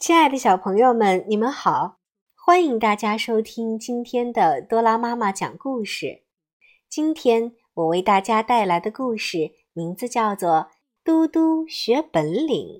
[0.00, 1.98] 亲爱的小朋友们，你们好！
[2.34, 6.22] 欢迎大家收听今天的多拉妈妈讲故事。
[6.88, 10.50] 今天我为大家带来的故事名字叫做
[11.04, 12.78] 《嘟嘟学本领》。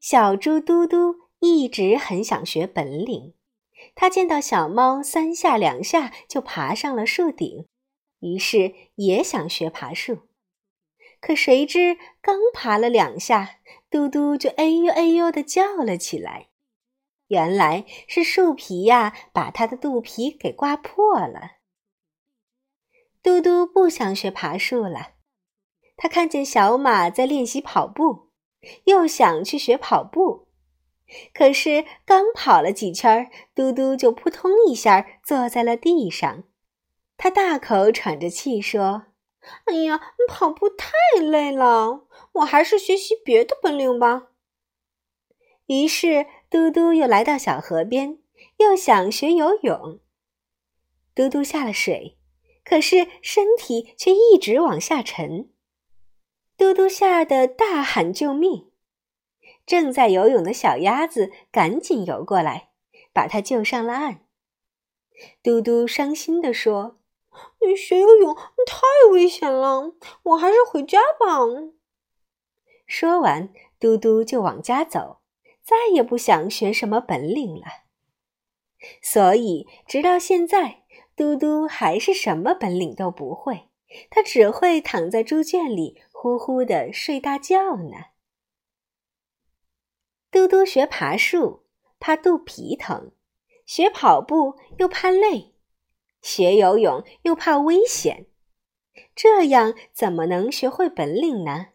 [0.00, 3.34] 小猪嘟嘟一直很想学本领，
[3.94, 7.68] 他见到小猫三下两下就爬上了树顶，
[8.20, 10.20] 于是也想学爬树。
[11.20, 13.56] 可谁知刚爬了两下，
[13.90, 16.46] 嘟嘟就哎呦哎呦的叫了起来。
[17.26, 21.58] 原来是树皮呀，把它的肚皮给刮破了。
[23.22, 25.14] 嘟嘟不想学爬树了，
[25.96, 28.30] 他看见小马在练习跑步，
[28.84, 30.48] 又想去学跑步。
[31.34, 36.44] 可是刚跑了几圈，嘟嘟就扑通一下坐在了地上。
[37.16, 39.09] 他大口喘着气说。
[39.64, 40.90] 哎呀，跑步太
[41.20, 44.28] 累了，我还是学习别的本领吧。
[45.66, 48.18] 于是，嘟嘟又来到小河边，
[48.58, 50.00] 又想学游泳。
[51.14, 52.18] 嘟嘟下了水，
[52.64, 55.50] 可是身体却一直往下沉。
[56.56, 58.70] 嘟嘟吓得大喊救命！
[59.64, 62.70] 正在游泳的小鸭子赶紧游过来，
[63.12, 64.26] 把它救上了岸。
[65.42, 66.99] 嘟嘟伤心地说。
[67.60, 71.26] 你学游泳太危险了，我还是回家吧。
[72.86, 75.20] 说完，嘟嘟就往家走，
[75.62, 77.66] 再也不想学什么本领了。
[79.02, 83.68] 所以，直到现在，嘟嘟还是什么本领都不会，
[84.10, 87.96] 他只会躺在猪圈里呼呼的睡大觉呢。
[90.30, 91.66] 嘟嘟学爬树，
[91.98, 93.12] 怕肚皮疼；
[93.66, 95.49] 学跑步，又怕累。
[96.20, 98.26] 学游泳又怕危险，
[99.14, 101.68] 这样怎么能学会本领呢？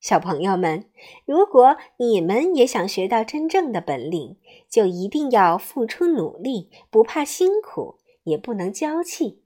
[0.00, 0.90] 小朋友们，
[1.24, 4.36] 如果你们也想学到真正的本领，
[4.68, 9.42] 就一定要付出努力，不怕辛苦，也不能娇气，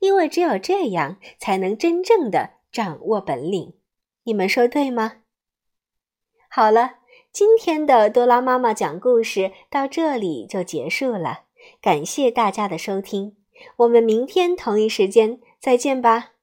[0.00, 3.72] 因为只有这样，才能真正的掌握本领。
[4.24, 5.22] 你们说对吗？
[6.50, 6.96] 好了，
[7.32, 11.45] 今天的多拉妈妈讲故事到这里就结束了。
[11.80, 13.36] 感谢大家的收听，
[13.78, 16.35] 我们明天同一时间再见吧。